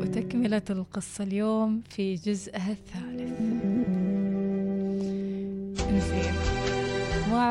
[0.00, 3.11] وتكملة القصة اليوم في جزءها الثالث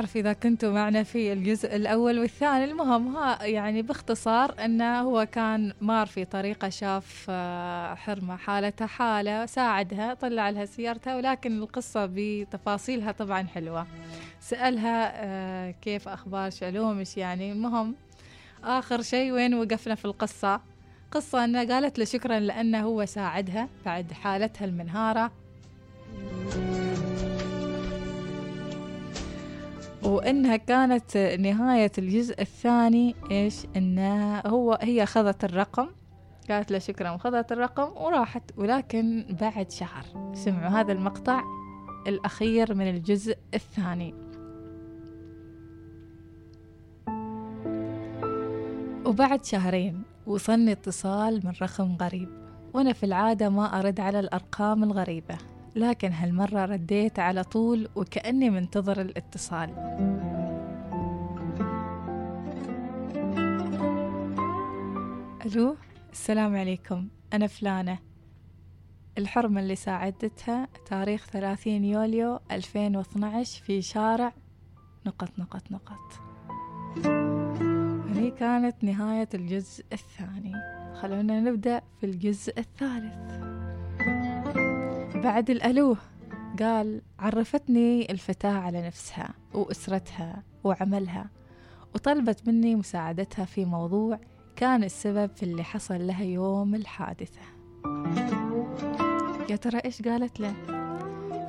[0.01, 2.63] أعرف إذا كنتوا معنا في الجزء الأول والثاني.
[2.63, 9.45] المهم ها يعني باختصار أنه هو كان مار في طريقة شاف آه، حرمة حالتها حالة
[9.45, 13.87] ساعدها طلع لها سيارتها ولكن القصة بتفاصيلها طبعا حلوة.
[14.39, 17.95] سألها آه، كيف أخبار شلومش يعني؟ المهم
[18.63, 20.61] آخر شيء وين وقفنا في القصة؟
[21.11, 25.31] قصة أنها قالت له شكرا لأنه هو ساعدها بعد حالتها المنهارة.
[30.03, 35.87] وإنها كانت نهاية الجزء الثاني إيش؟ انه هو هي أخذت الرقم.
[36.49, 38.43] قالت له شكرا وخذت الرقم وراحت.
[38.57, 41.43] ولكن بعد شهر سمعوا هذا المقطع
[42.07, 44.13] الأخير من الجزء الثاني.
[49.05, 52.29] وبعد شهرين وصلني اتصال من رقم غريب.
[52.73, 55.50] وأنا في العادة ما أرد على الأرقام الغريبة.
[55.75, 59.69] لكن هالمرة رديت على طول وكأني منتظر الاتصال.
[65.45, 65.75] ألو
[66.11, 67.07] السلام عليكم.
[67.33, 67.99] أنا فلانة.
[69.17, 74.33] الحرمة اللي ساعدتها تاريخ 30 يوليو 2012 في شارع
[75.05, 76.21] نقط نقط نقط.
[78.07, 80.53] هني كانت نهاية الجزء الثاني.
[81.01, 83.40] خلونا نبدأ في الجزء الثالث.
[85.23, 85.97] بعد الألو
[86.59, 91.29] قال عرفتني الفتاة على نفسها وأسرتها وعملها
[91.95, 94.19] وطلبت مني مساعدتها في موضوع
[94.55, 97.41] كان السبب في اللي حصل لها يوم الحادثة
[99.49, 100.53] يا ترى إيش قالت له؟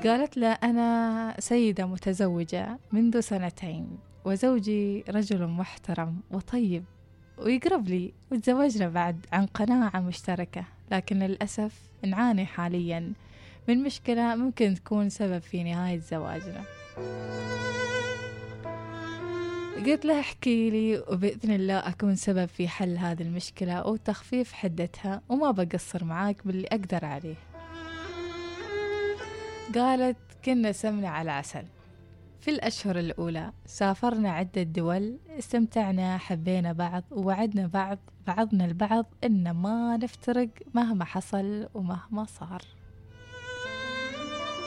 [0.05, 6.85] قالت له أنا سيدة متزوجة منذ سنتين وزوجي رجل محترم وطيب
[7.39, 13.13] ويقرب لي وتزوجنا بعد عن قناعة مشتركة لكن للأسف نعاني حاليا
[13.69, 16.65] من مشكلة ممكن تكون سبب في نهاية زواجنا.
[19.87, 25.51] قلت له احكي لي وبإذن الله أكون سبب في حل هذه المشكلة وتخفيف حدتها وما
[25.51, 27.35] بقصر معاك باللي أقدر عليه.
[29.75, 31.65] قالت كنا سمنة على عسل.
[32.41, 39.97] في الأشهر الأولى سافرنا عدة دول استمتعنا حبينا بعض ووعدنا بعض بعضنا البعض إن ما
[39.97, 42.63] نفترق مهما حصل ومهما صار.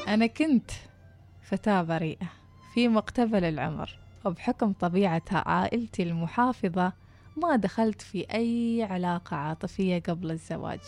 [0.07, 0.71] أنا كنت
[1.41, 2.27] فتاة بريئة
[2.73, 6.93] في مقتبل العمر وبحكم طبيعة عائلتي المحافظة
[7.38, 10.79] ما دخلت في أي علاقة عاطفية قبل الزواج.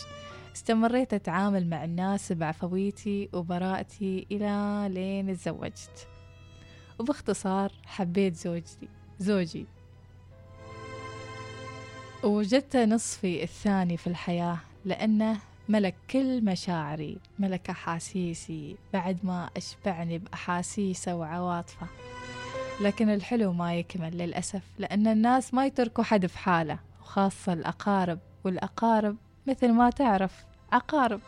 [0.55, 6.07] استمريت أتعامل مع الناس بعفويتي وبراءتي إلى لين تزوجت.
[6.99, 8.87] وباختصار حبيت زوجتي
[9.19, 9.65] زوجي.
[12.23, 15.37] ووجدت نصفي الثاني في الحياة لأنه
[15.69, 21.87] ملك كل مشاعري ملك أحاسيسي بعد ما أشبعني بأحاسيسه وعواطفه.
[22.81, 28.19] لكن الحلو ما يكمل للأسف لأن الناس ما يتركوا حد في حاله وخاصة الأقارب.
[28.43, 29.15] والأقارب
[29.47, 31.19] مثل ما تعرف عقارب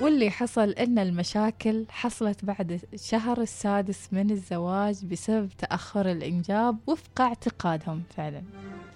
[0.00, 8.02] واللي حصل إن المشاكل حصلت بعد الشهر السادس من الزواج بسبب تأخر الإنجاب وفق اعتقادهم
[8.16, 8.42] فعلا.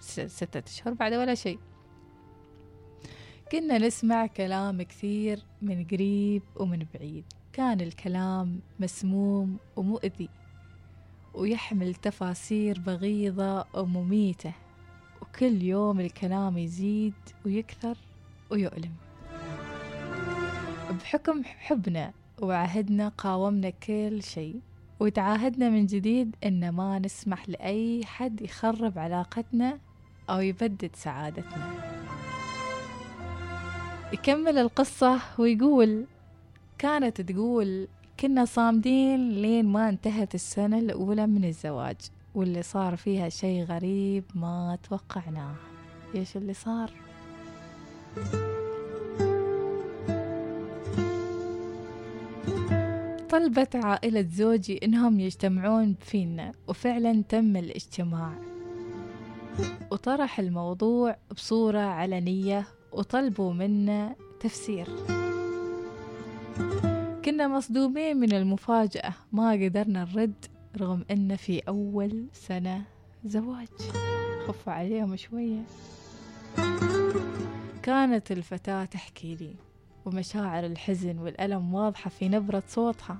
[0.00, 1.58] ستة أشهر بعد ولا شيء.
[3.52, 7.24] كنا نسمع كلام كثير من قريب ومن بعيد.
[7.52, 10.28] كان الكلام مسموم ومؤذي
[11.34, 14.52] ويحمل تفاسير بغيضة ومميتة
[15.22, 17.14] وكل يوم الكلام يزيد
[17.46, 17.96] ويكثر
[18.50, 18.92] ويؤلم.
[20.90, 24.60] بحكم حبنا وعهدنا قاومنا كل شيء
[25.00, 29.78] وتعاهدنا من جديد إن ما نسمح لأي حد يخرب علاقتنا
[30.30, 31.95] أو يبدد سعادتنا.
[34.16, 36.04] يكمل القصة ويقول
[36.78, 37.88] كانت تقول
[38.20, 41.96] كنا صامدين لين ما انتهت السنة الأولى من الزواج
[42.34, 45.54] واللي صار فيها شي غريب ما توقعناه.
[46.14, 46.90] إيش اللي صار؟
[53.28, 58.32] طلبت عائلة زوجي إنهم يجتمعون فينا وفعلا تم الاجتماع.
[59.90, 62.66] وطرح الموضوع بصورة علنية
[62.96, 64.88] وطلبوا منا تفسير.
[67.24, 70.46] كنا مصدومين من المفاجأة ما قدرنا نرد
[70.76, 72.84] رغم أن في أول سنة
[73.24, 73.68] زواج.
[74.46, 75.62] خفوا عليهم شوية.
[77.82, 79.54] كانت الفتاة تحكي لي
[80.04, 83.18] ومشاعر الحزن والألم واضحة في نبرة صوتها.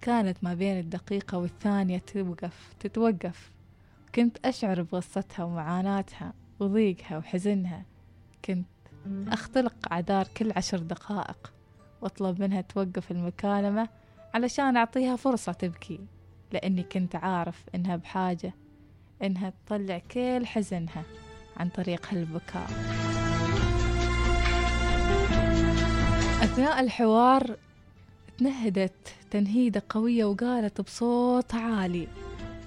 [0.00, 3.50] كانت ما بين الدقيقة والثانية توقف تتوقف.
[4.14, 7.84] كنت أشعر بغصتها ومعاناتها وضيقها وحزنها.
[8.44, 8.66] كنت
[9.06, 11.52] أختلق عذار كل عشر دقائق
[12.00, 13.88] وأطلب منها توقف المكالمة
[14.34, 16.00] علشان أعطيها فرصة تبكي
[16.52, 18.54] لأني كنت عارف إنها بحاجة
[19.22, 21.02] إنها تطلع كل حزنها
[21.56, 22.70] عن طريق هالبكاء.
[26.42, 27.56] أثناء الحوار
[28.38, 32.08] تنهدت تنهيدة قوية وقالت بصوت عالي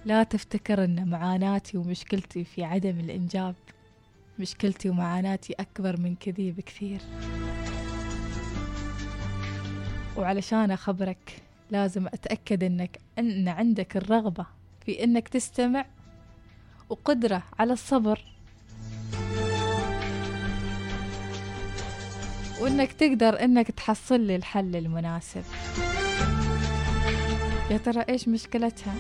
[0.05, 3.55] لا تفتكر أن معاناتي ومشكلتي في عدم الإنجاب
[4.39, 7.01] مشكلتي ومعاناتي أكبر من كذي بكثير.
[10.17, 11.41] وعلشان أخبرك
[11.71, 14.45] لازم أتأكد أنك أن عندك الرغبة
[14.85, 15.85] في أنك تستمع
[16.89, 18.25] وقدرة على الصبر.
[22.61, 25.43] وإنك تقدر إنك تحصل لي الحل المناسب.
[27.71, 28.93] يا ترى إيش مشكلتها؟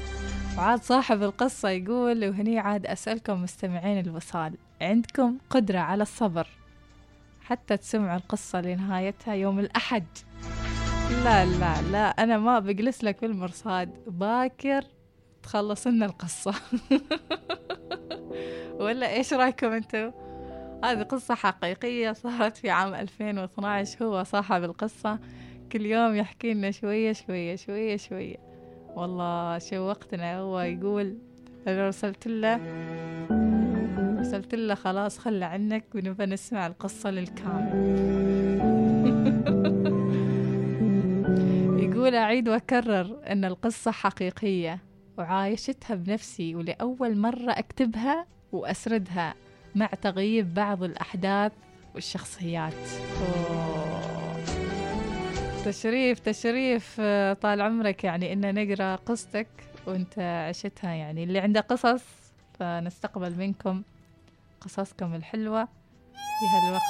[0.57, 6.47] وعاد صاحب القصة يقول وهني عاد أسألكم مستمعين الوصال عندكم قدرة على الصبر
[7.41, 10.05] حتى تسمعوا القصة لنهايتها يوم الأحد؟
[11.23, 14.83] لا لا لا أنا ما بجلس لك المرصاد باكر
[15.43, 16.53] تخلص لنا القصة.
[18.81, 20.11] ولا إيش رأيكم أنتم؟
[20.83, 25.19] هذه قصة حقيقية صارت في عام 2012 هو صاحب القصة
[25.71, 28.52] كل يوم يحكي لنا شوية شوية شوية شوية.
[28.95, 31.17] والله شوقتنا هو يقول.
[31.67, 32.59] أنا رسلت له.
[34.19, 37.73] رسلت له خلاص خلى عنك ونبى نسمع القصة للكامل.
[41.83, 44.79] يقول أعيد وأكرر أن القصة حقيقية
[45.17, 49.33] وعايشتها بنفسي ولأول مرة أكتبها وأسردها
[49.75, 51.51] مع تغييب بعض الأحداث
[51.95, 52.73] والشخصيات.
[53.21, 53.72] أوه.
[55.65, 56.19] تشريف.
[56.19, 57.01] تشريف
[57.41, 59.47] طال عمرك يعني إن نقرأ قصتك
[59.87, 60.19] وأنت
[60.49, 61.23] عشتها يعني.
[61.23, 62.03] اللي عنده قصص
[62.59, 63.83] فنستقبل منكم
[64.61, 66.83] قصصكم الحلوة في هالوقت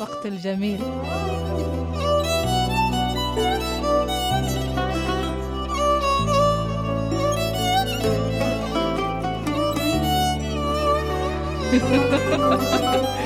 [0.00, 0.80] الوقت الجميل.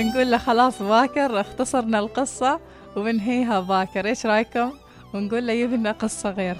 [0.00, 2.60] بنقول له خلاص باكر اختصرنا القصة
[2.96, 4.06] وبنهيها باكر.
[4.06, 4.70] إيش رأيكم؟
[5.14, 6.56] ونقول له يبنا قصة غير.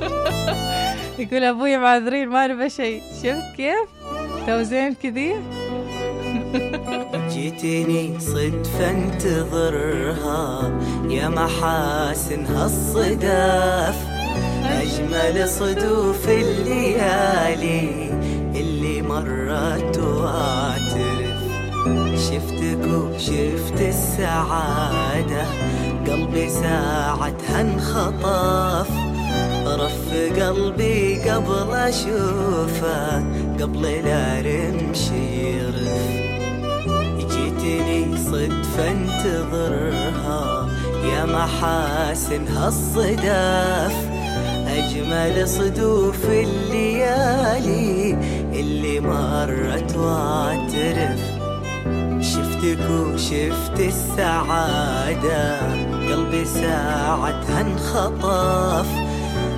[1.18, 3.02] يقول أبوي معذرين ما نبى شيء.
[3.22, 3.88] شفت كيف؟
[4.46, 5.34] توزين كذي.
[7.32, 10.72] جيتني صدفة انتظرها
[11.10, 13.96] يا محاسن هالصداف
[14.64, 18.10] أجمل صدوف الليالي
[18.54, 21.19] اللي مرت واعترف
[22.20, 25.44] شفتك وشفت السعادة.
[26.06, 28.90] قلبي ساعتها انخطف.
[29.66, 33.18] رف قلبي قبل أشوفه.
[33.60, 36.10] قبل لا رمش يرف
[37.18, 40.68] جيتني صدفة انتظرها.
[41.04, 43.96] يا محاسن هالصداف
[44.66, 48.16] أجمل صدوف الليالي.
[48.52, 51.39] اللي مرت واعترف
[52.60, 55.60] شفتك وشفت السعادة.
[56.12, 58.86] قلبي ساعتها انخطف.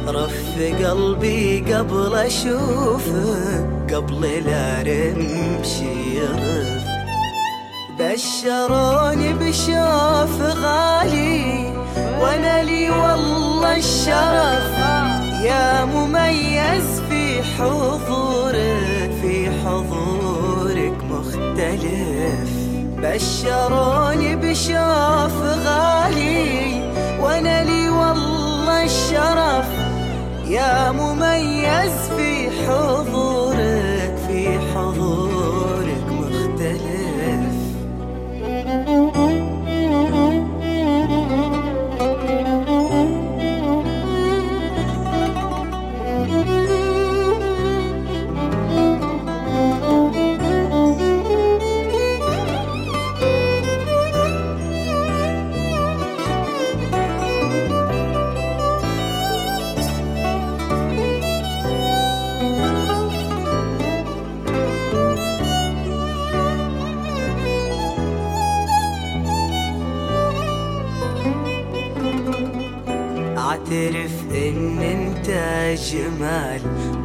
[0.08, 6.82] رف قلبي قبل أشوفك قبل لا رمشي يرف
[7.98, 11.72] بشروني بشوف غالي.
[12.20, 14.72] وأنا لي والله الشرف.
[15.44, 18.21] يا مميز في حضورك
[23.02, 26.82] بشروني بشوف غالي
[27.20, 29.66] وأنا لي والله الشرف
[30.46, 33.11] يا مميز في حضورك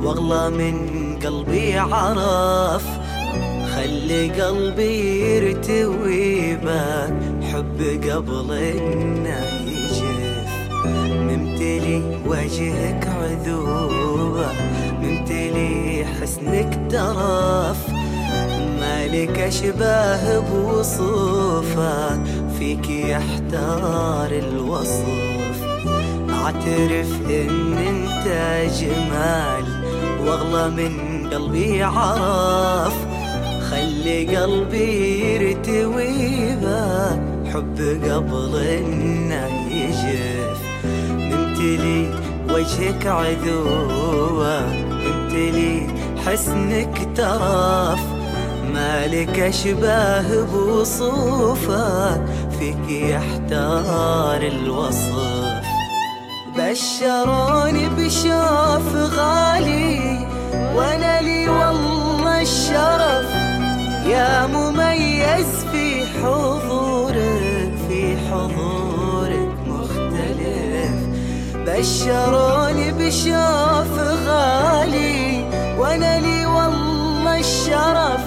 [0.04, 0.75] واغلى من
[1.25, 2.86] قلبي عرف.
[3.75, 7.13] خلي قلبي يرتوي بك
[7.44, 10.48] حب قبل إنه يجف.
[10.86, 14.51] ممتلي وجهك عذوبة
[15.01, 17.88] ممتلي حسنك ترف.
[18.80, 22.20] مالك أشباه بوصوفك
[22.60, 25.06] فيك يحتار الوصف.
[26.30, 28.27] أعترف إن أنت
[28.80, 29.76] جمال
[30.27, 30.93] واغلى من
[31.29, 32.93] قلبي عرف.
[33.72, 36.38] خلي قلبي يرتوي
[37.53, 40.60] حب قبل إنه يجف.
[41.10, 42.10] ممتلي
[42.50, 45.88] وجهك عذوة ممتلي
[46.25, 48.00] حسنك ترف.
[48.74, 52.22] مالك أشباه بوصوفك
[52.60, 55.37] فيك يحتار الوصف.
[56.68, 60.20] بشروني بشوف غالي
[60.76, 63.30] وأنا لي والله الشرف.
[64.06, 70.96] يا مميز في حضورك في حضورك مختلف.
[71.68, 73.94] بشروني بشوف
[74.28, 75.46] غالي
[75.80, 78.26] وأنا لي والله الشرف.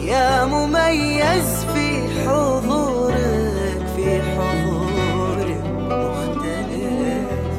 [0.00, 1.57] يا مميز